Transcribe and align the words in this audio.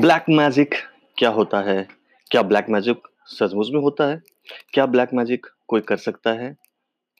Black 0.00 0.24
magic 0.30 0.74
क्या 1.18 1.28
होता 1.30 1.60
है? 1.60 1.86
क्या 2.30 2.42
ब्लैक 2.42 2.66
मैजिक 2.70 3.00
सचमुच 3.26 3.70
में 3.70 3.80
होता 3.80 4.06
है? 4.08 4.20
क्या 4.72 4.86
ब्लैक 4.86 5.08
मैजिक 5.14 5.46
कोई 5.68 5.80
कर 5.80 5.96
सकता 5.96 6.32
है? 6.32 6.56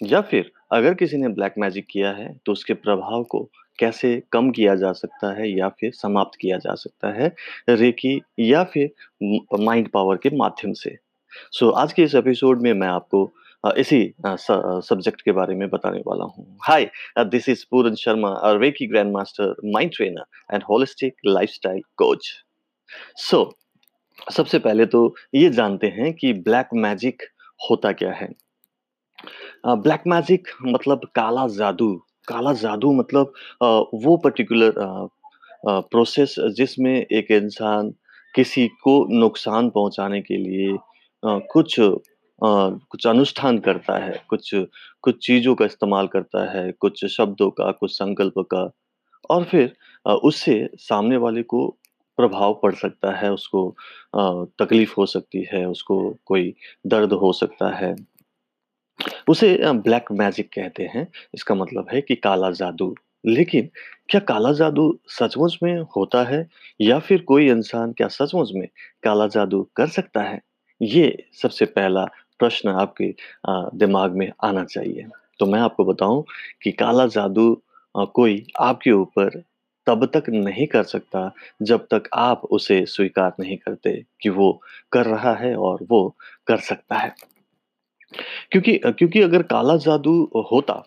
या 0.02 0.20
फिर 0.20 0.50
अगर 0.72 0.94
किसी 0.94 1.16
ने 1.16 1.28
ब्लैक 1.28 1.54
मैजिक 1.58 1.86
किया 1.90 2.10
है, 2.10 2.32
तो 2.46 2.52
उसके 2.52 2.74
प्रभाव 2.74 3.24
को 3.24 3.42
कैसे 3.78 4.22
कम 4.32 4.50
किया 4.50 4.74
जा 4.74 4.92
सकता 4.92 5.32
है 5.40 5.50
या 5.50 5.68
फिर 5.68 5.92
समाप्त 5.92 6.38
किया 6.40 6.58
जा 6.58 6.74
सकता 6.74 7.12
है, 7.12 7.34
रेकी 7.68 8.20
या 8.38 8.64
फिर 8.64 8.90
माइंड 9.60 9.88
पावर 9.88 10.16
के 10.16 10.36
माध्यम 10.36 10.72
से? 10.72 10.96
सो 11.52 11.66
so, 11.66 11.76
आज 11.76 11.92
के 11.92 12.02
इस 12.02 12.14
एपिसोड 12.14 12.62
में 12.62 12.72
मैं 12.72 12.88
आपको 12.88 13.30
इसी 13.78 14.14
सब्जेक्ट 14.26 15.22
के 15.22 15.32
बारे 15.32 15.54
में 15.54 15.68
बताने 15.70 16.02
वाला 16.06 16.24
हूँ। 16.24 16.56
Hi 16.62 16.90
this 17.20 17.48
is 17.48 17.64
Puran 17.70 17.94
Sharma, 17.94 18.40
reiki 18.46 18.86
grand 18.86 19.12
master, 19.12 19.54
mind 19.64 19.92
trainer 19.96 20.54
and 20.54 20.62
holistic 20.70 21.16
lifestyle 21.26 21.82
coach. 21.96 22.32
So 23.16 23.50
सबसे 24.32 24.58
पहले 24.58 24.86
तो 24.86 25.14
ये 25.34 25.50
जानते 25.50 25.86
हैं 25.86 26.12
कि 26.14 26.32
ब्लैक 26.32 26.68
मैजिक 26.74 27.22
होता 27.70 27.92
क्या 27.92 28.12
है? 28.12 28.28
ब्लैक 29.66 30.02
मैजिक 30.06 30.48
मतलब 30.66 31.00
काला 31.14 31.46
जादू। 31.48 31.94
काला 32.28 32.52
जादू 32.52 32.92
मतलब 32.92 33.32
वो 34.04 34.16
पर्टिकुलर 34.16 34.74
प्रोसेस 35.66 36.34
जिसमें 36.56 36.94
एक 36.94 37.30
इंसान 37.30 37.90
किसी 38.34 38.66
को 38.68 38.94
नुकसान 39.20 39.70
पहुँचाने 39.70 40.20
के 40.20 40.36
लिए 40.36 40.76
कुछ 41.22 41.80
अ, 41.80 41.88
कुछ 42.42 43.06
अनुष्ठान 43.06 43.58
करता 43.58 43.96
है, 44.04 44.12
कुछ 44.28 44.50
कुछ 45.02 45.26
चीज़ों 45.26 45.54
का 45.54 45.64
इस्तेमाल 45.64 46.06
करता 46.06 46.44
है, 46.52 46.70
कुछ 46.72 47.04
शब्दों 47.06 47.50
का, 47.50 47.70
कुछ 47.72 47.90
संकल्प 47.92 48.34
का 48.54 48.70
और 49.30 49.44
फिर 49.44 49.74
उससे 50.24 50.68
सामने 50.78 51.16
वाले 51.16 51.42
को 51.42 51.66
प्रभाव 52.20 52.58
पड़ 52.62 52.74
सकता 52.74 53.12
है, 53.16 53.32
उसको 53.32 53.60
तकलीफ़ 54.60 54.94
हो 54.98 55.06
सकती 55.06 55.46
है, 55.52 55.66
उसको 55.68 55.98
कोई 56.26 56.54
दर्द 56.86 57.12
हो 57.12 57.32
सकता 57.32 57.74
है। 57.76 57.94
उसे 59.28 59.48
ब्लैक 59.64 60.12
मैजिक 60.12 60.48
कहते 60.54 60.82
हैं। 60.94 61.06
इसका 61.34 61.54
मतलब 61.54 61.86
है 61.92 62.00
कि 62.00 62.14
काला 62.14 62.50
जादू। 62.50 62.94
लेकिन 63.26 63.68
क्या 64.08 64.20
काला 64.20 64.52
जादू 64.52 64.84
सचमुच 65.08 65.58
में 65.62 65.74
होता 65.96 66.22
है 66.24 66.48
या 66.80 66.98
फिर 66.98 67.22
कोई 67.22 67.48
इंसान 67.50 67.92
क्या 67.92 68.08
सचमुच 68.08 68.50
में 68.54 68.66
काला 69.02 69.26
जादू 69.26 69.62
कर 69.76 69.86
सकता 69.88 70.22
है? 70.22 70.40
ये 70.82 71.06
सबसे 71.42 71.64
पहला 71.64 72.04
प्रश्न 72.38 72.68
आपके 72.70 73.14
दिमाग 73.78 74.16
में 74.16 74.30
आना 74.44 74.64
चाहिए। 74.64 75.06
तो 75.38 75.46
मैं 75.46 75.60
आपको 75.60 75.84
बताऊँ 75.84 76.24
कि 76.62 76.72
काला 76.72 77.06
जादू 77.06 77.62
कोई 77.96 78.46
आपके 78.60 78.92
ऊपर 78.92 79.42
तब 79.90 80.06
तक 80.06 80.22
नहीं 80.28 80.66
कर 80.66 80.82
सकता 80.82 81.34
जब 81.62 81.86
तक 81.90 82.02
आप 82.14 82.44
उसे 82.44 82.86
स्वीकार 82.86 83.32
नहीं 83.40 83.56
करते 83.56 84.04
कि 84.20 84.28
वो 84.28 84.62
कर 84.92 85.06
रहा 85.06 85.34
है 85.34 85.56
और 85.56 85.78
वो 85.90 86.16
कर 86.46 86.56
सकता 86.56 86.96
है। 86.96 87.14
क्योंकि 88.52 88.78
क्योंकि 88.78 89.20
अगर 89.20 89.42
काला 89.42 89.76
जादू 89.76 90.30
होता, 90.52 90.86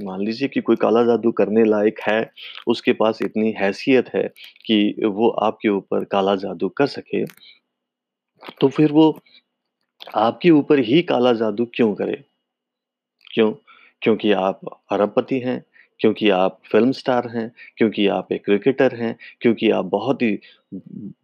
मान 0.00 0.20
लीजिए 0.20 0.48
कि 0.48 0.60
कोई 0.60 0.76
काला 0.76 1.04
जादू 1.04 1.32
करने 1.32 1.64
लायक 1.64 2.00
है, 2.00 2.32
उसके 2.66 2.92
पास 2.92 3.18
इतनी 3.22 3.50
हैसियत 3.50 4.08
है 4.14 4.30
कि 4.66 4.94
वो 5.04 5.28
आपके 5.28 5.68
ऊपर 5.68 6.04
काला 6.04 6.36
जादू 6.36 6.68
कर 6.68 6.86
सके, 6.86 7.24
तो 8.60 8.68
फिर 8.68 8.92
वो 8.92 9.20
आपके 10.14 10.50
ऊपर 10.50 10.78
ही 10.78 11.02
काला 11.02 11.32
जादू 11.32 11.64
क्यों 11.64 11.94
करे? 11.94 12.24
क्यों? 13.34 13.54
क्योंकि 14.02 14.32
आप 14.32 14.82
अरबपति 14.90 15.38
हैं, 15.38 15.64
क्योंकि 16.00 16.28
आप 16.32 16.58
फ़िल्म 16.72 16.92
स्टार 16.94 17.28
हैं, 17.28 17.50
क्योंकि 17.78 18.06
आप 18.10 18.32
एक 18.32 18.44
क्रिकेटर 18.44 18.94
हैं, 18.96 19.16
क्योंकि 19.40 19.70
आप 19.72 19.84
बहुत 19.88 20.22
ही 20.22 20.38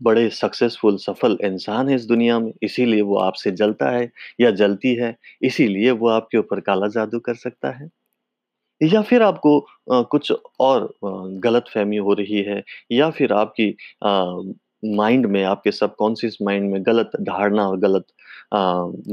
बड़े 0.03 0.29
सक्सेसफुल 0.33 0.97
सफल 0.99 1.37
इंसान 1.45 1.89
हैं 1.89 1.97
इस 1.97 2.05
दुनिया 2.07 2.39
में, 2.41 2.53
इसीलिए 2.63 3.01
वो 3.03 3.17
आपसे 3.21 3.51
जलता 3.53 3.91
है 3.91 4.11
या 4.41 4.51
जलती 4.53 4.95
है, 4.97 5.17
इसीलिए 5.43 5.91
वो 5.93 6.09
आपके 6.11 6.39
ऊपर 6.39 6.61
काला 6.63 6.89
जादू 6.91 7.19
कर 7.21 7.35
सकता 7.37 7.71
है। 7.73 7.89
या 8.81 9.03
फिर 9.03 9.23
आपको 9.23 9.59
अ, 9.93 10.03
कुछ 10.05 10.33
और 10.61 10.93
गलत 11.43 11.65
फहमी 11.75 11.97
हो 11.99 12.15
रही 12.15 12.43
है 12.45 12.63
या 12.93 13.11
फिर 13.13 13.33
आपकी 13.35 13.75
माइंड 14.97 15.27
में 15.27 15.43
आपके 15.45 15.73
सबकॉन्शियस 15.73 16.37
माइंड 16.43 16.71
में 16.73 16.83
गलत 16.87 17.11
धारणा 17.23 17.69
और 17.69 17.79
गलत 17.81 18.07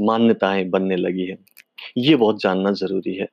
मान्यताएँ 0.02 0.64
बनने 0.70 0.96
लगी 0.96 1.26
है 1.26 1.36
ये 1.98 2.16
बहुत 2.16 2.40
जानना 2.42 2.72
ज़रूरी 2.74 3.14
है। 3.16 3.28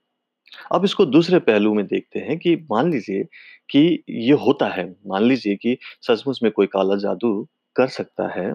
अब 0.71 0.85
इसको 0.85 1.05
दूसरे 1.05 1.39
पहलू 1.39 1.73
में 1.73 1.85
देखते 1.87 2.19
हैं 2.19 2.37
कि 2.39 2.55
मान 2.71 2.91
लीजिए 2.91 3.23
कि 3.69 4.03
ये 4.09 4.33
होता 4.33 4.67
है, 4.67 4.89
मान 5.07 5.23
लीजिए 5.23 5.55
कि 5.55 5.77
सचमुच 6.07 6.39
में 6.43 6.51
कोई 6.51 6.67
काला 6.67 6.95
जादू 6.95 7.47
कर 7.75 7.87
सकता 7.87 8.27
है, 8.39 8.53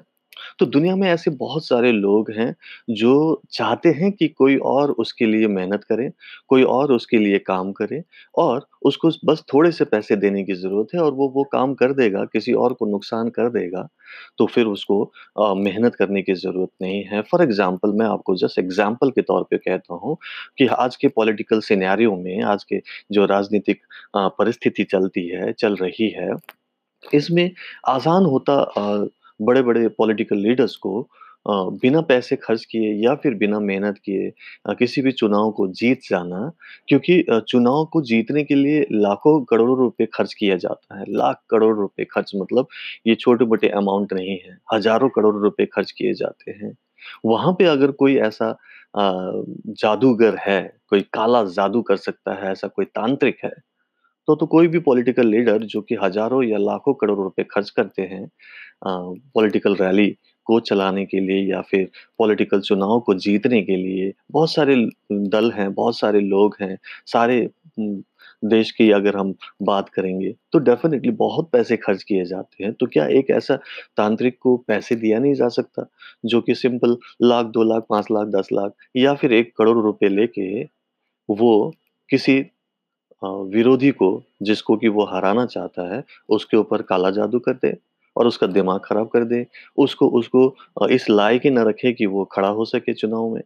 तो 0.58 0.66
दुनिया 0.66 0.96
में 0.96 1.08
ऐसे 1.08 1.30
बहुत 1.36 1.66
सारे 1.66 1.92
लोग 1.92 2.30
हैं 2.30 2.54
जो 2.92 3.42
चाहते 3.52 3.88
हैं 3.92 4.10
कि 4.12 4.28
कोई 4.30 4.56
और 4.66 4.90
उसके 4.94 5.26
लिए 5.26 5.46
मेहनत 5.48 5.84
करे, 5.84 6.10
कोई 6.48 6.62
और 6.64 6.92
उसके 6.92 7.18
लिए 7.18 7.38
काम 7.40 7.72
करे 7.72 8.02
और 8.36 8.66
उसको 8.84 9.10
बस 9.26 9.42
थोड़े 9.52 9.70
से 9.72 9.84
पैसे 9.86 10.16
देने 10.16 10.42
की 10.44 10.54
ज़रूरत 10.54 10.94
है 10.94 11.00
और 11.00 11.12
वो 11.14 11.28
वो 11.28 11.44
काम 11.52 11.74
कर 11.74 11.92
देगा, 11.94 12.24
किसी 12.24 12.52
और 12.54 12.72
को 12.74 12.86
नुकसान 12.86 13.28
कर 13.30 13.48
देगा, 13.50 13.88
तो 14.38 14.46
फिर 14.46 14.66
उसको 14.66 15.02
मेहनत 15.56 15.94
करने 15.94 16.22
की 16.22 16.34
ज़रूरत 16.34 16.70
नहीं 16.82 17.02
है। 17.04 17.22
फॉर 17.22 17.42
एग्ज़ाम्पल 17.42 17.92
मैं 17.98 18.06
आपको 18.06 18.34
जस्ट 18.36 18.58
एग्ज़ाम्पल 18.58 19.10
के 19.10 19.22
तौर 19.22 19.42
पे 19.50 19.58
कहता 19.58 19.94
हूँ 19.96 20.16
कि 20.58 20.66
आज 20.68 20.96
के 20.96 21.08
पॉलिटिकल 21.10 21.60
सिनेरियो 21.62 22.16
में, 22.16 22.42
आज 22.44 22.64
के 22.64 22.80
जो 23.12 23.26
राजनीतिक 23.26 23.80
परिस्थिति 24.16 24.84
चलती 24.86 25.26
है, 25.28 25.52
चल 25.54 25.76
रही 25.76 26.08
है, 26.10 26.30
इसमें 27.04 27.50
आसान 27.88 28.24
होता 28.26 28.54
अ, 28.54 29.06
बड़े-बड़े 29.40 29.86
पॉलिटिकल 29.98 30.36
लीडर्स 30.38 30.76
को 30.78 31.08
बिना 31.46 32.00
पैसे 32.02 32.36
खर्च 32.36 32.64
किए 32.64 32.92
या 33.04 33.14
फिर 33.16 33.34
बिना 33.36 33.58
मेहनत 33.60 33.98
किए 34.04 34.30
किसी 34.76 35.02
भी 35.02 35.12
चुनाव 35.12 35.50
को 35.52 35.66
जीत 35.72 36.00
जाना 36.10 36.40
क्योंकि 36.88 37.22
चुनाव 37.48 37.84
को 37.92 38.02
जीतने 38.04 38.44
के 38.44 38.54
लिए 38.54 38.86
लाखों 38.92 39.40
करोड़ों 39.46 39.76
रुपए 39.78 40.06
खर्च 40.14 40.34
किया 40.34 40.56
जाता 40.58 40.98
है। 40.98 41.04
लाख 41.10 41.40
करोड़ 41.50 41.76
रुपए 41.76 42.04
खर्च 42.12 42.32
मतलब 42.36 42.68
ये 43.06 43.14
छोटे-मोटे 43.16 43.68
अमाउंट 43.74 44.12
नहीं 44.12 44.38
है, 44.38 44.58
हज़ारों 44.74 45.08
करोड़ 45.10 45.34
रुपए 45.36 45.66
खर्च 45.66 45.90
किए 45.92 46.14
जाते 46.14 46.50
हैं। 46.54 46.72
वहाँ 47.26 47.52
पे 47.54 47.64
अगर 47.66 47.90
कोई 47.94 48.16
ऐसा 48.20 48.56
जादूगर 48.96 50.36
है, 50.40 50.60
कोई 50.88 51.00
काला 51.12 51.42
जादू 51.50 51.82
कर 51.84 51.96
सकता 51.98 52.34
है, 52.36 52.50
ऐसा 52.52 52.68
कोई 52.68 52.84
तांत्रिक 52.86 53.38
है 53.44 53.50
तो 54.28 54.34
तो 54.36 54.46
कोई 54.48 54.68
भी 54.68 54.78
पॉलिटिकल 54.80 55.26
लीडर 55.28 55.62
जो 55.66 55.80
कि 55.82 55.96
हज़ारों 56.02 56.42
या 56.44 56.58
लाखों 56.60 56.94
करोड़ 56.96 57.18
रुपए 57.18 57.44
खर्च 57.46 57.70
करते 57.72 58.02
हैं 58.04 58.28
पॉलिटिकल 58.82 59.74
रैली 59.76 60.08
को 60.46 60.58
चलाने 60.60 61.04
के 61.06 61.20
लिए 61.20 61.50
या 61.50 61.60
फिर 61.60 61.88
पॉलिटिकल 62.18 62.60
चुनाव 62.60 63.00
को 63.00 63.14
जीतने 63.16 63.62
के 63.62 63.76
लिए 63.76 64.12
बहुत 64.32 64.50
सारे 64.52 64.76
दल 65.12 65.50
हैं, 65.52 65.72
बहुत 65.74 65.98
सारे 65.98 66.20
लोग 66.20 66.56
हैं, 66.60 66.76
सारे 67.06 67.48
देश 68.44 68.70
की 68.70 68.90
अगर 68.92 69.16
हम 69.16 69.34
बात 69.62 69.88
करेंगे, 69.88 70.34
तो 70.52 70.58
डेफ़िनेटली 70.58 71.10
बहुत 71.12 71.48
पैसे 71.52 71.76
खर्च 71.76 72.02
किए 72.02 72.24
जाते 72.24 72.64
हैं। 72.64 72.72
तो 72.72 72.86
क्या 72.86 73.06
एक 73.18 73.30
ऐसा 73.30 73.56
तांत्रिक 73.96 74.38
को 74.42 74.56
पैसे 74.68 74.96
दिया 74.96 75.18
नहीं 75.18 75.34
जा 75.34 75.48
सकता, 75.48 75.86
जो 76.24 76.40
कि 76.40 76.54
सिंपल 76.54 76.96
लाख, 77.22 77.46
दो 77.46 77.62
लाख, 77.64 77.86
5 77.90 78.06
लाख, 78.12 78.26
10 78.30 78.48
लाख 78.52 78.72
या 78.96 79.14
फिर 79.14 79.32
एक 79.32 79.52
करोड़ 79.58 79.78
रुपए 79.78 80.08
लेके 80.08 80.62
वो 81.28 81.72
किसी 82.10 82.38
विरोधी 83.22 83.90
को 83.92 84.22
जिसको 84.42 84.76
कि 84.76 84.88
वो 84.88 85.04
हराना 85.06 85.46
चाहता 85.46 85.94
है, 85.94 86.02
उसके 86.28 86.56
ऊपर 86.56 86.82
काला 86.82 87.10
जादू 87.10 87.38
कर 87.40 87.54
दे 87.56 87.76
और 88.16 88.26
उसका 88.26 88.46
दिमाग 88.46 88.80
खराब 88.84 89.08
कर 89.08 89.24
दे। 89.24 89.46
उसको 89.78 90.08
उसको 90.10 90.88
इस 90.90 91.10
लायक 91.10 91.42
ही 91.44 91.50
ना 91.50 91.62
रखे 91.62 91.92
कि 91.92 92.06
वो 92.06 92.24
खड़ा 92.24 92.48
हो 92.48 92.64
सके 92.64 92.94
चुनाव 92.94 93.28
में। 93.28 93.42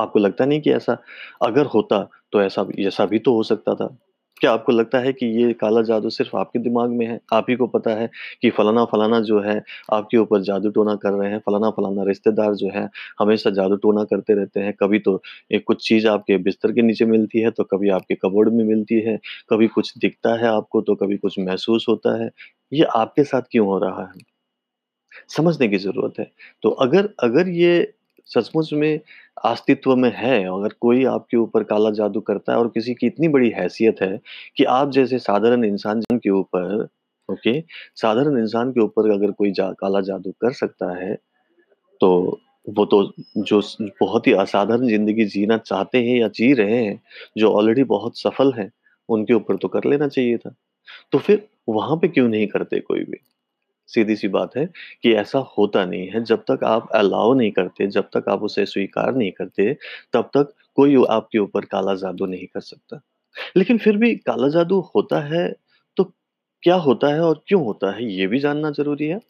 आपको 0.00 0.18
लगता 0.18 0.44
नहीं 0.44 0.60
कि 0.60 0.72
ऐसा 0.72 0.96
अगर 1.42 1.66
होता 1.66 2.08
तो 2.32 2.42
ऐसा 2.42 2.66
ऐसा 2.80 3.06
भी 3.06 3.18
तो 3.18 3.34
हो 3.34 3.42
सकता 3.42 3.74
था? 3.74 3.96
क्या 4.40 4.52
आपको 4.52 4.72
लगता 4.72 4.98
है 4.98 5.12
कि 5.12 5.26
ये 5.38 5.52
काला 5.52 5.82
जादू 5.82 6.10
सिर्फ़ 6.10 6.36
आपके 6.36 6.58
दिमाग 6.58 6.90
में 6.90 7.06
है? 7.06 7.18
आप 7.32 7.46
ही 7.50 7.54
को 7.56 7.66
पता 7.66 7.90
है 7.90 8.08
कि 8.42 8.50
फलाना-फलाना 8.50 9.20
जो 9.20 9.40
है 9.40 9.62
आपके 9.92 10.16
ऊपर 10.16 10.42
जादू-टोना 10.42 10.94
कर 10.96 11.12
रहे 11.12 11.30
हैं, 11.30 11.38
फलाना-फलाना 11.38 12.04
रिश्तेदार 12.04 12.54
जो 12.54 12.70
है 12.74 12.88
हमेशा 13.20 13.50
जादू-टोना 13.50 14.04
करते 14.04 14.34
रहते 14.34 14.60
हैं। 14.60 14.72
कभी 14.80 14.98
तो 14.98 15.20
ये 15.52 15.58
कुछ 15.58 15.88
चीज़ 15.88 16.06
आपके 16.08 16.36
बिस्तर 16.38 16.72
के 16.72 16.82
नीचे 16.82 17.04
मिलती 17.04 17.40
है, 17.40 17.50
तो 17.50 17.64
कभी 17.64 17.88
आपके 17.90 18.14
कबर्ड 18.14 18.52
में 18.52 18.64
मिलती 18.64 19.00
है, 19.00 19.16
कभी 19.50 19.66
कुछ 19.68 19.92
दिखता 19.98 20.34
है 20.34 20.48
आपको 20.48 20.80
तो 20.82 20.94
कभी 20.94 21.16
कुछ 21.16 21.38
महसूस 21.38 21.86
होता 21.88 22.22
है। 22.24 22.30
ये 22.72 22.84
आपके 22.96 23.24
साथ 23.24 23.42
क्यों 23.52 23.66
हो 23.66 23.78
रहा 23.78 24.02
है? 24.06 24.24
समझने 25.28 25.68
की 25.68 25.78
ज़रूरत 25.78 26.14
है। 26.20 26.30
तो 26.62 26.70
अगर 26.70 27.08
अगर 27.20 27.48
ये 27.48 27.94
सचमुच 28.30 28.72
में 28.72 29.00
अस्तित्व 29.44 29.94
में 29.96 30.12
है, 30.16 30.44
अगर 30.46 30.74
कोई 30.80 31.04
आपके 31.04 31.36
ऊपर 31.36 31.62
काला 31.64 31.90
जादू 31.90 32.20
करता 32.20 32.52
है 32.52 32.58
और 32.58 32.68
किसी 32.68 32.94
की 32.94 33.06
इतनी 33.06 33.28
बड़ी 33.28 33.50
हैसियत 33.50 34.02
है 34.02 34.18
कि 34.56 34.64
आप 34.70 34.90
जैसे 34.90 35.18
साधारण 35.18 35.64
इंसान 35.64 36.02
के 36.14 36.30
ऊपर 36.30 36.88
ओके, 37.28 37.60
साधारण 37.96 38.38
इंसान 38.38 38.70
के 38.72 38.80
ऊपर 38.80 39.10
अगर 39.12 39.30
कोई 39.32 39.50
जा 39.52 39.70
काला 39.72 40.00
जादू 40.00 40.30
कर 40.40 40.52
सकता 40.52 40.90
है, 40.96 41.14
तो 42.00 42.40
वो 42.68 42.84
तो 42.86 43.02
जो 43.38 43.60
बहुत 44.00 44.26
ही 44.26 44.32
असाधारण 44.34 44.88
ज़िंदगी 44.88 45.24
जीना 45.26 45.56
चाहते 45.58 45.98
हैं 45.98 46.16
या 46.18 46.28
जी 46.28 46.52
रहे 46.54 46.84
हैं, 46.84 47.00
जो 47.38 47.50
ऑलरेडी 47.52 47.84
बहुत 47.86 48.18
सफल 48.18 48.52
हैं, 48.52 48.70
उनके 49.08 49.34
ऊपर 49.34 49.56
तो 49.56 49.68
कर 49.68 49.84
लेना 49.84 50.08
चाहिए 50.08 50.38
था। 50.38 50.54
तो 51.12 51.18
फिर 51.18 51.48
वहाँ 51.68 51.96
पे 51.96 52.08
क्यों 52.08 52.28
नहीं 52.28 52.46
करते 52.46 52.80
कोई 52.80 53.04
भी? 53.04 53.18
सीधी-सी 53.88 54.28
बात 54.28 54.56
है 54.56 54.66
कि 55.02 55.14
ऐसा 55.14 55.38
होता 55.58 55.84
नहीं 55.84 56.08
है, 56.08 56.24
जब 56.24 56.44
तक 56.50 56.64
आप 56.64 56.88
अलाउ 56.94 57.34
नहीं 57.34 57.50
करते, 57.50 57.86
जब 57.86 58.04
तक 58.04 58.24
आप 58.28 58.42
उसे 58.42 58.66
स्वीकार 58.66 59.14
नहीं 59.14 59.32
करते, 59.32 59.76
तब 60.12 60.30
तक 60.36 60.52
कोई 60.76 61.04
आपके 61.10 61.38
ऊपर 61.38 61.64
काला 61.64 61.94
जादू 61.94 62.26
नहीं 62.26 62.46
कर 62.46 62.60
सकता। 62.60 63.00
लेकिन 63.56 63.78
फिर 63.78 63.96
भी 63.96 64.14
काला 64.16 64.48
जादू 64.48 64.80
होता 64.96 65.20
है, 65.20 65.54
तो 65.96 66.04
क्या 66.62 66.76
होता 66.76 67.08
है 67.08 67.20
और 67.20 67.44
क्यों 67.48 67.64
होता 67.64 67.96
है, 67.96 68.12
ये 68.12 68.26
भी 68.26 68.38
जानना 68.38 68.70
ज़रूरी 68.70 69.06
है। 69.06 69.20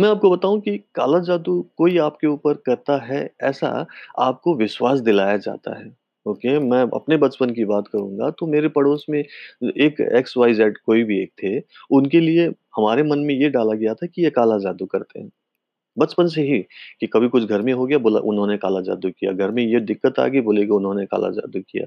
मैं 0.00 0.08
आपको 0.08 0.30
बताऊँ 0.30 0.60
कि 0.60 0.78
काला 0.94 1.18
जादू 1.18 1.70
कोई 1.76 1.98
आपके 1.98 2.26
ऊपर 2.26 2.54
करता 2.54 2.96
है, 3.04 3.30
ऐसा 3.42 3.86
आपको 4.18 4.54
विश्वास 4.56 5.00
दिलाया 5.00 5.36
जाता 5.36 5.78
है। 5.78 5.96
ओके, 6.26 6.58
मैं 6.60 6.80
अपने 6.94 7.16
बचपन 7.18 7.50
की 7.54 7.64
बात 7.64 7.88
करूँगा 7.88 8.28
तो 8.38 8.46
मेरे 8.46 8.68
पड़ोस 8.70 9.04
में 9.10 9.18
एक 9.18 10.00
एक्स 10.12 10.36
वाई 10.36 10.54
ज़ेड 10.54 10.78
कोई 10.86 11.02
भी 11.04 11.20
एक 11.22 11.30
थे, 11.42 11.58
उनके 11.90 12.20
लिए 12.20 12.46
हमारे 12.76 13.02
मन 13.04 13.18
में 13.20 13.34
ये 13.34 13.48
डाला 13.50 13.74
गया 13.74 13.94
था 13.94 14.06
कि 14.06 14.22
ये 14.24 14.30
काला 14.32 14.58
जादू 14.60 14.86
करते 14.86 15.20
हैं। 15.20 15.30
बचपन 15.96 16.28
से 16.28 16.42
ही 16.44 16.60
कि 17.00 17.06
कभी 17.08 17.28
कुछ 17.30 17.44
घर 17.44 17.62
में 17.62 17.72
हो 17.74 17.86
गया 17.86 17.98
बोला 18.00 18.20
उन्होंने 18.22 18.56
काला 18.58 18.80
जादू 18.82 19.10
किया, 19.10 19.32
घर 19.32 19.50
में 19.52 19.62
ये 19.64 19.80
दिक्कत 19.82 20.20
आ 20.20 20.26
गई 20.28 20.40
बोलेंगे 20.42 20.72
उन्होंने 20.74 21.06
काला 21.06 21.30
जादू 21.32 21.60
किया। 21.62 21.86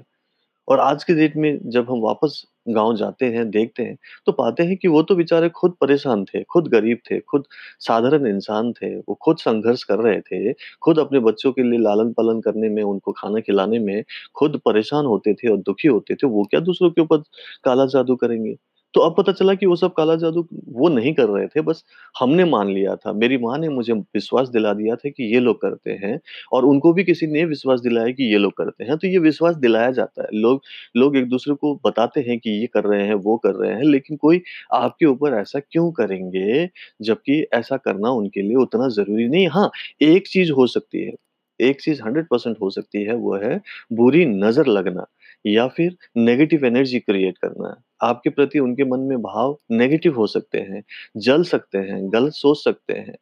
और 0.68 0.80
आज 0.80 1.04
के 1.04 1.14
डेट 1.14 1.36
में 1.36 1.58
जब 1.70 1.90
हम 1.90 2.00
वापस 2.00 2.42
गाँव 2.68 2.96
जाते 2.96 3.26
हैं, 3.26 3.50
देखते 3.50 3.82
हैं, 3.82 3.96
तो 4.26 4.32
पाते 4.32 4.62
हैं 4.62 4.76
कि 4.76 4.88
वो 4.88 5.02
तो 5.02 5.14
बेचारे 5.14 5.48
खुद 5.48 5.74
परेशान 5.80 6.24
थे, 6.24 6.42
खुद 6.42 6.68
गरीब 6.68 6.98
थे, 7.10 7.20
खुद 7.20 7.44
साधारण 7.80 8.26
इंसान 8.26 8.72
थे, 8.72 8.94
वो 8.98 9.14
खुद 9.22 9.36
संघर्ष 9.38 9.82
कर 9.84 9.98
रहे 9.98 10.20
थे, 10.20 10.52
खुद 10.82 10.98
अपने 10.98 11.20
बच्चों 11.20 11.52
के 11.52 11.62
लिए 11.62 11.78
लालन-पालन 11.78 12.40
करने 12.40 12.68
में, 12.68 12.82
उनको 12.82 13.12
खाना 13.12 13.40
खिलाने 13.40 13.78
में 13.78 14.02
खुद 14.34 14.60
परेशान 14.64 15.06
होते 15.06 15.34
थे 15.34 15.48
और 15.48 15.58
दुखी 15.58 15.88
होते 15.88 16.14
थे, 16.14 16.26
वो 16.26 16.44
क्या 16.44 16.60
दूसरों 16.60 16.90
के 16.90 17.00
ऊपर 17.00 17.22
काला 17.64 17.86
जादू 17.86 18.16
करेंगे? 18.16 18.56
तो 18.94 19.00
अब 19.00 19.14
पता 19.16 19.32
चला 19.32 19.54
कि 19.54 19.66
वो 19.66 19.76
सब 19.76 19.92
काला 19.94 20.14
जादू 20.16 20.46
वो 20.74 20.88
नहीं 20.88 21.12
कर 21.14 21.28
रहे 21.28 21.46
थे, 21.48 21.60
बस 21.62 21.84
हमने 22.14 22.44
मान 22.46 22.68
लिया 22.70 22.94
था। 22.96 23.12
मेरी 23.14 23.36
माँ 23.38 23.58
ने 23.58 23.68
मुझे 23.70 23.92
विश्वास 23.92 24.48
दिला 24.48 24.72
दिया 24.74 24.94
था 24.96 25.08
कि 25.10 25.24
ये 25.34 25.40
लोग 25.40 25.60
करते 25.62 25.92
हैं 26.04 26.18
और 26.52 26.64
उनको 26.64 26.92
भी 26.92 27.04
किसी 27.04 27.26
ने 27.28 27.44
विश्वास 27.46 27.80
दिलाया 27.80 28.10
कि 28.12 28.30
ये 28.32 28.38
लोग 28.38 28.52
करते 28.56 28.84
हैं, 28.84 28.96
तो 28.98 29.06
ये 29.08 29.18
विश्वास 29.20 29.56
दिलाया 29.58 29.90
जाता 29.92 30.22
है। 30.22 30.28
लोग 30.34 30.62
लोग 30.96 31.16
एक-दूसरे 31.16 31.54
को 31.56 31.74
बताते 31.86 32.20
हैं 32.20 32.38
कि 32.40 32.50
ये 32.52 32.66
कर 32.68 32.84
रहे 32.84 33.06
हैं, 33.06 33.14
वो 33.16 33.36
कर 33.38 33.54
रहे 33.54 33.72
हैं, 33.72 33.82
लेकिन 33.84 34.16
कोई 34.18 34.42
आपके 34.74 35.06
ऊपर 35.06 35.34
ऐसा 35.34 35.60
क्यों 35.62 35.90
करेंगे, 35.92 36.68
जबकि 37.02 37.40
ऐसा 37.54 37.76
करना 37.78 38.10
उनके 38.12 38.42
लिए 38.42 38.56
उतना 38.58 38.88
ज़रूरी 38.90 39.28
नहीं 39.28 39.46
हाँ, 39.50 39.70
एक 40.02 40.28
चीज़ 40.28 40.52
हो 40.52 40.66
सकती 40.68 41.04
है, 41.04 41.12
एक 41.60 41.80
चीज़ 41.80 42.02
100% 42.02 42.56
हो 42.60 42.70
सकती 42.70 43.02
है, 43.04 43.14
वो 43.16 43.36
है 43.38 43.60
बुरी 43.92 44.24
नज़र 44.26 44.66
लगना 44.68 45.06
या 45.44 45.66
फिर 45.70 45.96
नेगेटिव 46.18 46.64
एनर्जी 46.66 46.98
क्रिएट 47.00 47.38
करना। 47.38 47.74
आपके 48.00 48.30
प्रति 48.30 48.58
उनके 48.58 48.84
मन 48.86 49.00
में 49.02 49.18
भाव 49.22 49.56
नेगेटिव 49.72 50.16
हो 50.16 50.26
सकते 50.28 50.58
हैं, 50.60 50.82
जल 51.18 51.42
सकते 51.44 51.78
हैं, 51.80 52.02
गलत 52.12 52.32
सोच 52.34 52.64
सकते 52.64 52.94
हैं। 52.94 53.16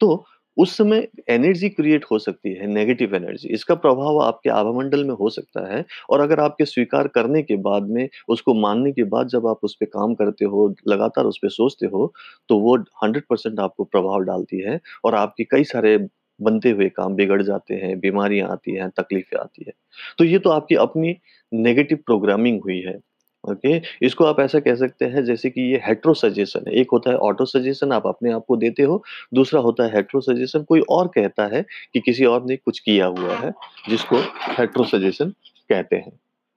तो 0.00 0.24
उस 0.56 0.76
समय 0.76 1.06
एनर्जी 1.30 1.68
क्रिएट 1.68 2.04
हो 2.10 2.18
सकती 2.18 2.52
है, 2.54 2.66
नेगेटिव 2.66 3.14
एनर्जी। 3.14 3.48
इसका 3.48 3.74
प्रभाव 3.76 4.20
आपके 4.22 4.50
आभामंडल 4.50 5.04
में 5.04 5.14
हो 5.14 5.28
सकता 5.30 5.66
है 5.72 5.84
और 6.10 6.20
अगर 6.20 6.40
आपके 6.40 6.64
स्वीकार 6.64 7.08
करने 7.08 7.42
के 7.42 7.56
बाद 7.60 7.88
में, 7.88 8.08
उसको 8.28 8.54
मानने 8.56 8.92
के 8.92 9.04
बाद 9.06 9.28
जब 9.28 9.46
आप 9.46 9.60
उस 9.62 9.74
पर 9.76 9.86
काम 9.88 10.14
करते 10.14 10.44
हो, 10.46 10.68
लगातार 10.88 11.24
उस 11.26 11.38
पे 11.42 11.48
सोचते 11.50 11.86
हो, 11.86 12.12
तो 12.48 12.58
वो 12.60 12.76
100% 13.02 13.60
आपको 13.60 13.84
प्रभाव 13.86 14.20
डालती 14.24 14.60
है 14.60 14.80
और 15.04 15.14
आपके 15.16 15.44
कई 15.46 15.64
सारे 15.66 15.96
बनते 16.40 16.70
हुए 16.70 16.88
काम 16.90 17.14
बिगड़ 17.14 17.42
जाते 17.42 17.74
हैं, 17.74 17.98
बीमारियाँ 18.00 18.48
आती 18.50 18.74
हैं, 18.74 18.88
तकलीफ़ें 18.92 19.38
आती 19.40 19.64
है 19.66 19.72
तो 20.18 20.24
ये 20.24 20.38
तो 20.38 20.50
आपकी 20.50 20.74
अपनी 20.78 21.16
नेगेटिव 21.52 21.98
प्रोग्रामिंग 22.06 22.60
हुई 22.62 22.80
है। 22.80 22.98
ओके, 23.44 23.80
इसको 24.02 24.24
आप 24.24 24.40
ऐसा 24.40 24.58
कह 24.60 24.74
सकते 24.74 25.04
हैं 25.04 25.24
जैसे 25.24 25.50
कि 25.50 25.60
ये 25.62 25.80
हेट्रो 25.86 26.14
सजेशन 26.14 26.64
है। 26.68 26.74
एक 26.74 26.90
होता 26.92 27.10
है 27.10 27.16
ऑटो 27.16 27.44
सजेशन 27.44 27.92
आप 27.92 28.06
अपने 28.06 28.32
आप 28.32 28.44
को 28.48 28.56
देते 28.56 28.82
हो, 28.82 29.02
दूसरा 29.34 29.60
होता 29.60 29.84
है 29.84 29.94
हेटेरो 29.94 30.20
सजेशन 30.20 30.62
कोई 30.62 30.80
और 30.80 31.08
कहता 31.08 31.46
है 31.46 31.64
कि 31.92 32.00
किसी 32.00 32.24
और 32.24 32.44
ने 32.44 32.56
कुछ 32.56 32.78
किया 32.78 33.06
हुआ 33.06 33.36
है, 33.36 33.52
जिसको 33.88 34.16
हेट्रो 34.58 34.84
सजेशन 34.84 35.30
कहते 35.70 35.96
हैं। 35.96 36.12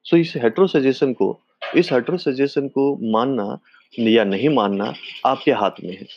सो 0.05 0.15
so, 0.15 0.21
इस 0.21 0.33
हेट्रो 0.35 0.67
सजेशन 0.67 1.13
को 1.13 1.37
इस 1.75 1.91
हेट्रो 1.91 2.17
सजेशन 2.17 2.67
को 2.67 3.11
मानना 3.11 3.59
या 3.93 4.23
नहीं 4.23 4.49
मानना 4.49 4.93
आपके 5.25 5.51
हाथ 5.51 5.83
में 5.83 5.91
है। 5.91 6.07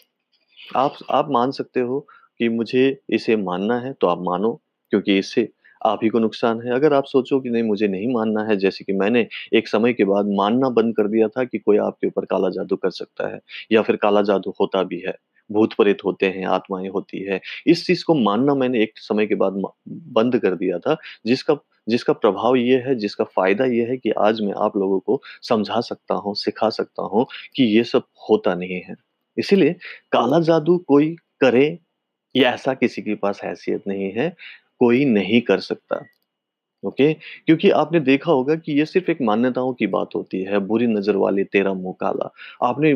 आप 0.77 0.97
आप 1.11 1.31
मान 1.31 1.51
सकते 1.51 1.81
हो 1.81 2.01
कि 2.39 2.49
मुझे 2.49 3.01
इसे 3.11 3.37
मानना 3.37 3.79
है 3.79 3.93
तो 3.93 4.07
आप 4.07 4.23
मानो, 4.23 4.61
क्योंकि 4.91 5.19
इससे 5.19 5.49
आप 5.87 6.01
ही 6.03 6.09
को 6.09 6.19
नुकसान 6.19 6.61
है। 6.63 6.73
अगर 6.75 6.93
आप 6.95 7.05
सोचो 7.05 7.41
कि 7.41 7.51
नहीं 7.51 7.63
मुझे 7.63 7.89
नहीं 7.89 8.13
मानना 8.15 8.43
है, 8.45 8.57
जैसे 8.57 8.85
कि 8.85 8.93
मैंने 8.93 9.27
एक 9.53 9.69
समय 9.69 9.93
के 9.93 10.05
बाद 10.05 10.27
मानना 10.31 10.69
बंद 10.71 10.97
कर 10.97 11.09
दिया 11.09 11.29
था 11.29 11.45
कि 11.45 11.59
कोई 11.59 11.77
आपके 11.79 12.07
ऊपर 12.07 12.25
काला 12.25 12.49
जादू 12.51 12.77
कर 12.77 12.91
सकता 12.91 13.29
है 13.35 13.41
या 13.73 13.83
फिर 13.83 13.97
काला 13.97 14.23
जादू 14.23 14.55
होता 14.61 14.83
भी 14.83 15.01
है। 15.01 15.15
भूत-प्रेत 15.51 15.99
होते 16.05 16.27
हैं, 16.27 16.47
आत्माएँ 16.47 16.89
होती 16.89 17.25
हैं। 17.25 17.41
इस 17.67 17.87
चीज़ 17.87 18.05
को 18.05 18.15
मानना 18.15 18.55
मैंने 18.55 18.83
एक 18.83 18.93
समय 18.99 19.27
के 19.27 19.35
बाद 19.35 19.63
बंद 19.89 20.39
कर 20.39 20.55
दिया 20.55 20.79
था, 20.79 20.97
जिसका 21.27 21.57
जिसका 21.89 22.13
प्रभाव 22.13 22.57
ये 22.57 22.77
है, 22.79 22.95
जिसका 22.95 23.25
फ़ायदा 23.25 23.65
ये 23.65 23.85
है 23.85 23.97
कि 23.97 24.11
आज 24.11 24.41
मैं 24.41 24.53
आप 24.59 24.77
लोगों 24.77 24.99
को 25.01 25.21
समझा 25.43 25.81
सकता 25.81 26.15
हूँ, 26.15 26.35
सिखा 26.35 26.69
सकता 26.71 27.03
हूँ 27.03 27.27
कि 27.57 27.65
ये 27.65 27.85
सब 27.85 28.03
होता 28.31 28.55
नहीं 28.55 28.81
है। 28.83 28.95
इसीलिए 29.39 29.73
काला 30.13 30.41
जादू 30.41 30.77
कोई 30.79 31.15
करे 31.41 31.79
ये 32.35 32.45
ऐसा 32.45 32.75
किसी 32.75 33.03
के 33.03 33.15
पास 33.15 33.41
हैसियत 33.45 33.83
नहीं 33.89 34.13
है, 34.13 34.35
कोई 34.81 35.05
नहीं 35.05 35.41
कर 35.41 35.61
सकता, 35.61 36.07
ओके? 36.85 37.13
क्योंकि 37.47 37.71
आपने 37.73 38.01
देखा 38.01 38.33
होगा 38.33 38.55
कि 38.57 38.73
ये 38.73 38.85
सिर्फ़ 38.87 39.11
एक 39.11 39.19
मान्यताओं 39.23 39.73
की 39.75 39.87
बात 39.89 40.15
होती 40.15 40.43
है, 40.43 40.59
बुरी 40.61 40.87
नज़र 40.87 41.17
वाले 41.17 41.45
तेरा 41.47 41.73
मुँह 41.75 41.95
काला। 42.01 42.31
आपने 42.63 42.93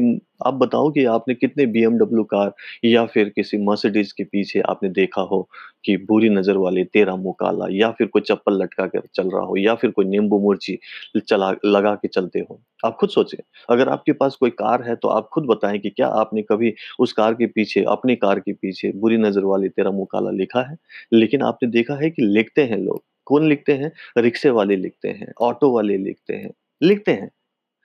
आप 0.46 0.54
बताओ 0.54 0.90
कि 0.90 1.04
आपने 1.06 1.34
कितने 1.34 1.66
बीएमडब्ल्यू 1.66 2.22
कार 2.26 2.52
या 2.84 3.04
फिर 3.06 3.28
किसी 3.28 3.58
मर्सिडीज़ 3.64 4.12
के 4.16 4.25
पीछे 4.25 4.60
आपने 4.66 4.88
देखा 4.90 5.20
हो 5.25 5.42
कि 5.84 5.96
बुरी 6.08 6.28
नज़र 6.31 6.56
वाले 6.56 6.84
तेरा 6.86 7.16
मुँह 7.16 7.34
काला 7.40 7.66
या 7.72 7.90
फिर 7.90 8.06
कोई 8.06 8.22
चप्पल 8.22 8.62
लटका 8.62 8.86
कर 8.86 9.02
चल 9.14 9.31
रहा 9.31 9.42
हो 9.42 9.56
या 9.58 9.75
फिर 9.75 9.90
कोई 9.90 10.04
नींबू 10.06 10.38
मिर्ची 10.48 10.78
चला 11.20 11.50
लगा 11.66 11.94
के 11.94 12.08
चलते 12.08 12.40
हो। 12.40 12.60
आप 12.84 12.96
खुद 13.00 13.08
सोचें, 13.10 13.38
अगर 13.69 13.88
आपके 13.88 14.12
पास 14.14 14.36
कोई 14.40 14.50
कार 14.52 14.82
है 14.82 14.94
तो 14.96 15.08
आप 15.10 15.28
खुद 15.32 15.44
बताएँ 15.46 15.78
कि 15.78 15.90
क्या 15.90 16.06
आपने 16.20 16.42
कभी 16.44 16.75
उस 17.00 17.12
कार 17.12 17.34
के 17.34 17.46
पीछे 17.48 17.84
अपनी 17.88 18.16
कार 18.16 18.40
के 18.40 18.52
पीछे 18.54 18.92
बुरी 18.96 19.16
नज़र 19.19 19.44
वाले 19.44 19.69
तेरा 19.70 19.90
मुँह 19.90 20.06
काला 20.12 20.31
लिखा 20.32 20.60
है? 20.62 20.76
लेकिन 21.12 21.42
आपने 21.42 21.69
देखा 21.70 21.94
है 21.96 22.10
कि 22.10 22.22
लिखते 22.25 22.62
हैं 22.64 22.78
लोग। 22.78 23.02
कौन 23.26 23.48
लिखते 23.48 23.72
हैं? 23.74 23.92
रिक्शे 24.18 24.50
वाले 24.50 24.76
लिखते 24.76 25.08
हैं, 25.10 25.32
ऑटो 25.42 25.70
वाले 25.72 25.96
लिखते 25.98 26.34
हैं, 26.34 26.50
लिखते 26.80 27.12
हैं। 27.12 27.30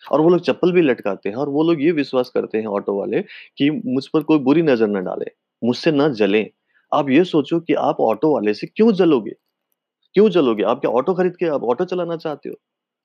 और 0.03 0.21
वो 0.21 0.29
लोग 0.29 0.41
चप्पल 0.41 0.71
भी 0.71 0.81
लटकाते 0.81 1.29
हैं 1.29 1.35
और 1.35 1.49
वो 1.49 1.63
लोग 1.63 1.81
ये 1.83 1.91
विश्वास 1.93 2.29
करते 2.29 2.57
हैं 2.57 2.67
ऑटो 2.69 2.99
वाले 2.99 3.21
कि 3.57 3.69
मुझ 3.87 4.07
पर 4.07 4.23
कोई 4.23 4.39
बुरी 4.41 4.61
नज़र 4.63 4.87
ना 4.87 4.99
डाले, 5.01 5.25
मुझसे 5.61 5.91
ना 5.91 6.07
जलें। 6.13 6.45
आप 6.91 7.09
ये 7.09 7.23
सोचो 7.25 7.59
कि 7.61 7.73
आप 7.75 7.99
ऑटो 8.01 8.33
वाले 8.33 8.53
से 8.53 8.67
क्यों 8.67 8.91
जलोगे? 8.93 9.31
क्यों 10.15 10.29
जलोगे? 10.29 10.63
आप 10.63 10.79
क्या 10.81 10.91
ऑटो 10.91 11.13
खरीद 11.15 11.35
के 11.37 11.47
आप 11.47 11.63
ऑटो 11.65 11.85
चलाना 11.85 12.17
चाहते 12.17 12.49
हो? 12.49 12.55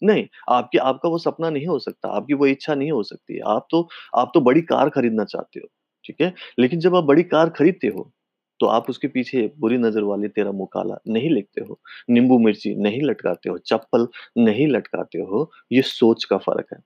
नहीं, 0.03 0.27
आपके 0.51 0.79
आपका 0.81 1.09
वो 1.09 1.19
सपना 1.19 1.51
नहीं 1.51 1.67
हो 1.67 1.79
सकता, 1.79 2.09
आपकी 2.11 2.35
वो 2.35 2.47
इच्छा 2.47 2.75
नहीं 2.75 2.91
हो 2.93 3.03
सकती। 3.05 3.39
आप 3.49 3.67
तो 3.71 3.89
आप 4.17 4.31
तो 4.35 4.41
बड़ी 4.43 4.63
कार 4.65 4.91
खरीदना 4.91 5.25
चाहते 5.27 5.61
हो, 5.61 5.69
ठीक 6.05 6.21
है? 6.23 6.33
लेकिन 6.59 6.81
जब 6.81 6.97
आप 6.97 7.05
बड़ी 7.05 7.23
कार 7.25 7.51
खरीदते 7.51 7.89
हो, 7.89 8.11
तो 8.61 8.67
आप 8.67 8.91
उसके 8.91 9.09
पीछे 9.09 9.51
बुरी 9.59 9.79
नज़र 9.79 10.03
वाले 10.03 10.29
तेरा 10.29 10.53
मुँह 10.53 10.69
काला 10.73 10.99
नहीं 11.09 11.31
लिखते 11.31 11.61
हो, 11.61 11.79
नींबू 12.11 12.39
मिर्ची 12.39 12.75
नहीं 12.77 13.03
लटकाते 13.03 13.51
हो, 13.51 13.59
चप्पल 13.59 14.09
नहीं 14.39 14.69
लटकाते 14.69 15.19
हो, 15.21 15.51
ये 15.73 15.83
सोच 15.83 16.25
का 16.25 16.39
फ़र्क 16.39 16.67
है। 16.73 16.79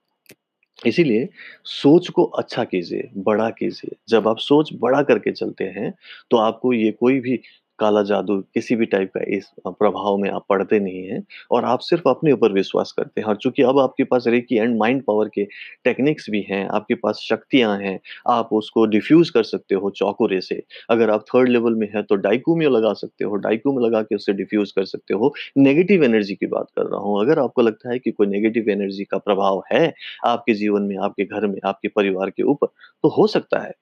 इसीलिए 0.85 1.27
सोच 1.65 2.09
को 2.09 2.23
अच्छा 2.23 2.63
कीजिए, 2.63 3.09
बड़ा 3.17 3.49
कीजिए। 3.49 3.95
जब 4.09 4.27
आप 4.27 4.37
सोच 4.39 4.69
बड़ा 4.75 5.01
करके 5.03 5.31
चलते 5.31 5.63
हैं, 5.63 5.93
तो 6.31 6.37
आपको 6.37 6.73
ये 6.73 6.91
कोई 6.91 7.19
भी 7.19 7.39
काला 7.79 8.01
जादू 8.03 8.37
किसी 8.53 8.75
भी 8.75 8.85
टाइप 8.85 9.11
का 9.17 9.21
इस 9.27 9.49
प्रभाव 9.67 10.17
में 10.17 10.29
आप 10.29 10.45
पड़ते 10.49 10.79
नहीं 10.79 11.03
हैं 11.03 11.23
और 11.51 11.65
आप 11.65 11.79
सिर्फ़ 11.79 12.09
अपने 12.09 12.31
ऊपर 12.31 12.51
विश्वास 12.51 12.91
करते 12.91 13.21
हैं 13.21 13.27
और 13.27 13.35
चूँकि 13.35 13.63
अब 13.63 13.79
आपके 13.79 14.03
पास 14.03 14.27
रेकी 14.27 14.57
एंड 14.57 14.77
माइंड 14.77 15.01
पावर 15.03 15.29
के 15.29 15.45
टेक्निक्स 15.85 16.29
भी 16.29 16.41
हैं, 16.41 16.67
आपके 16.67 16.95
पास 16.95 17.19
शक्तियाँ 17.23 17.77
हैं, 17.79 17.99
आप 18.29 18.49
उसको 18.53 18.85
डिफ्यूज़ 18.85 19.31
कर 19.31 19.43
सकते 19.43 19.75
हो 19.75 19.89
चौकोरे 19.89 20.41
से। 20.41 20.61
अगर 20.89 21.09
आप 21.09 21.25
थर्ड 21.29 21.49
लेवल 21.49 21.75
में 21.75 21.87
हैं, 21.95 22.03
तो 22.03 22.15
डाइकू 22.17 22.55
में 22.55 22.65
लगा 22.67 22.93
सकते 22.93 23.25
हो, 23.25 23.35
डाइकू 23.37 23.73
में 23.73 23.85
लगा 23.87 24.01
के 24.01 24.15
उसे 24.15 24.33
डिफ्यूज़ 24.33 24.73
कर 24.75 24.85
सकते 24.85 25.13
हो। 25.13 25.33
नेगेटिव 25.57 26.03
एनर्जी 26.03 26.35
की 26.35 26.45
बात 26.47 26.67
कर 26.75 26.85
रहा 26.85 26.99
हूँ। 26.99 27.19
अगर 27.21 27.39
आपको 27.39 27.61
लगता 27.61 27.91
है 27.91 27.99
कि 27.99 28.11
कोई 28.11 28.27
नेगेटिव 28.27 28.69
एनर्जी 28.69 29.03
का 29.03 29.17
प्रभाव 29.17 29.63
है 29.73 29.93
आपके 30.25 30.53
जीवन 30.53 30.81
में, 30.81 30.97
आपके 30.97 31.25
घर 31.25 31.47
में, 31.47 31.59
आपके 31.65 31.87
परिवार 31.87 32.29
के 32.29 32.43
ऊपर, 32.43 32.67
तो 33.03 33.09
हो 33.09 33.27
सकता 33.27 33.59
है। 33.59 33.73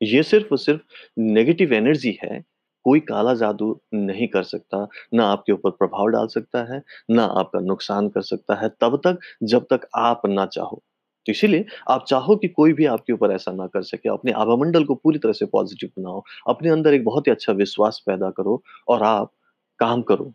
ये 0.00 0.22
सिर्फ़ 0.22 0.48
और 0.52 0.58
सिर्फ़ 0.58 0.80
नेगेटिव 1.18 1.72
एनर्जी 1.72 2.18
है, 2.24 2.42
कोई 2.86 3.00
काला 3.02 3.34
जादू 3.34 3.70
नहीं 3.94 4.28
कर 4.28 4.42
सकता, 4.44 4.86
ना 5.14 5.26
आपके 5.26 5.52
ऊपर 5.52 5.70
प्रभाव 5.72 6.06
डाल 6.08 6.26
सकता 6.28 6.64
है, 6.72 6.82
ना 7.10 7.24
आपका 7.40 7.60
नुकसान 7.62 8.08
कर 8.08 8.22
सकता 8.24 8.54
है, 8.54 8.68
तब 8.80 9.00
तक 9.06 9.18
जब 9.44 9.66
तक 9.70 9.88
आप 9.96 10.26
ना 10.28 10.46
चाहो। 10.48 10.82
तो 11.26 11.32
इसीलिए 11.32 11.64
आप 11.90 12.04
चाहो 12.08 12.36
कि 12.36 12.48
कोई 12.48 12.72
भी 12.72 12.84
आपके 12.86 13.12
ऊपर 13.12 13.32
ऐसा 13.32 13.52
ना 13.52 13.66
कर 13.66 13.82
सके, 13.82 14.08
अपने 14.08 14.32
आभामंडल 14.34 14.84
को 14.84 14.94
पूरी 14.94 15.18
तरह 15.18 15.32
से 15.32 15.46
पॉज़िटिव 15.46 15.90
बनाओ, 15.98 16.22
अपने 16.48 16.70
अंदर 16.70 16.94
एक 16.94 17.04
बहुत 17.04 17.26
ही 17.26 17.32
अच्छा 17.32 17.52
विश्वास 17.54 18.02
पैदा 18.06 18.30
करो 18.30 18.62
और 18.88 19.02
आप 19.04 19.32
काम 19.80 20.02
करो। 20.02 20.32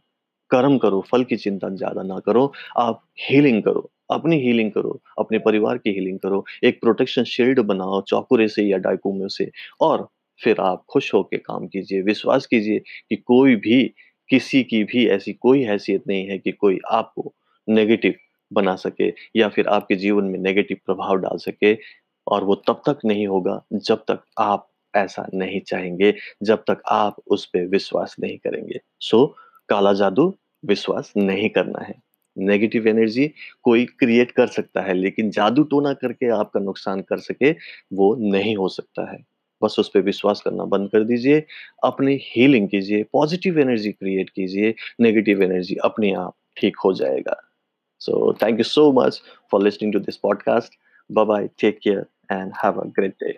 कर्म 0.52 0.78
करो, 0.78 1.00
फल 1.02 1.24
की 1.24 1.36
चिंता 1.38 1.70
ज़्यादा 1.72 2.04
ना 2.04 2.20
करो, 2.20 2.52
आप 2.78 3.02
हीलिंग 3.22 3.62
करो, 3.64 3.90
अपनी 4.12 4.40
हीलिंग 4.42 4.72
करो, 4.72 5.00
अपने 5.20 5.40
परिवार 5.40 5.78
की 5.78 5.90
हीलिंग 5.90 6.20
करो, 6.20 6.44
एक 6.64 6.80
प्रोटेक्शन 6.82 7.24
शील्ड 7.26 7.60
बनाओ 7.66 8.02
चौकुरे 8.04 8.48
से 8.48 8.64
या 8.64 8.78
डाइकोमो 8.80 9.28
से 9.30 9.50
और 9.82 10.08
फिर 10.44 10.56
आप 10.60 10.86
खुश 10.90 11.14
होके 11.14 11.38
काम 11.38 11.68
कीजिए, 11.68 12.02
विश्वास 12.02 12.46
कीजिए 12.46 12.80
कि 12.80 13.16
कोई 13.16 13.56
भी, 13.56 13.94
किसी 14.30 14.64
की 14.64 14.84
भी 14.84 15.08
ऐसी 15.08 15.34
कोई 15.34 15.64
हैसियत 15.64 16.04
नहीं 16.08 16.28
है 16.28 16.38
कि 16.38 16.52
कोई 16.52 16.80
आपको 16.92 17.34
नेगेटिव 17.70 18.14
बना 18.54 18.76
सके 18.76 19.14
या 19.40 19.50
फिर 19.50 19.68
आपके 19.68 19.96
जीवन 19.96 20.24
में 20.24 20.40
नेगेटिव 20.40 20.78
प्रभाव 20.86 21.16
डाल 21.16 21.38
सके 21.38 21.78
और 22.28 22.44
वो 22.44 22.56
तब 22.56 22.82
तक 22.90 23.00
नहीं 23.06 23.28
होगा 23.28 23.64
जब 23.74 23.96
तक 23.96 24.24
आप 24.40 24.68
ऐसा 24.96 25.28
नहीं 25.34 25.62
चाहेंगे, 25.62 26.14
जब 26.44 26.56
तक 26.56 26.82
आप 26.88 27.16
उस 27.28 27.46
पर 27.46 27.66
विश्वास 27.66 28.16
नहीं 28.20 28.38
करेंगे। 28.38 28.80
सो 29.00 29.36
काला 29.70 29.94
जादू 29.94 30.36
विश्वास 30.66 31.14
नहीं 31.18 31.50
करना 31.50 31.84
है। 31.84 31.96
नेगेटिव 32.38 32.88
एनर्जी 32.88 33.32
कोई 33.64 33.86
क्रिएट 33.86 34.32
कर 34.32 34.48
सकता 34.48 34.82
है, 34.82 34.94
लेकिन 34.94 35.30
जादू 35.30 35.64
टोना 35.64 35.94
करके 35.94 36.30
आपका 36.30 36.60
नुकसान 36.60 37.02
कर 37.02 37.18
सके, 37.18 37.52
वो 37.94 38.16
नहीं 38.20 38.56
हो 38.56 38.70
सकता 38.70 39.12
है। 39.12 39.31
बस 39.64 39.76
उस 39.80 39.90
पर 39.90 40.02
विश्वास 40.02 40.42
करना 40.46 40.66
बंद 40.66 40.90
कर 40.90 41.04
दीजिए, 41.04 41.44
अपनी 41.84 42.18
हीलिंग 42.24 42.68
कीजिए 42.70 43.04
पॉजिटिव 43.14 43.60
एनर्जी 43.60 43.92
क्रिएट 43.92 44.30
कीजिए 44.30 44.74
नेगेटिव 45.02 45.44
एनर्जी 45.44 45.76
अपने 45.84 46.14
आप 46.14 46.36
ठीक 46.58 46.78
हो 46.86 46.94
जाएगा। 46.94 47.42
So 48.02 48.34
thank 48.44 48.58
you 48.58 48.64
so 48.64 48.92
much 48.92 49.22
for 49.52 49.64
listening 49.64 49.94
to 49.94 50.00
this 50.00 50.18
podcast 50.18 50.80
bye 51.10 51.26
bye 51.26 51.48
take 51.60 51.80
care 51.84 52.06
and 52.32 52.52
have 52.64 52.82
a 52.82 52.86
great 52.88 53.14
day 53.24 53.38